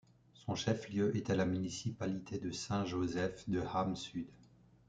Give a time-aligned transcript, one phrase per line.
[0.33, 4.31] Son chef-lieu était la municipalité de Saint-Joseph-de-Ham-Sud.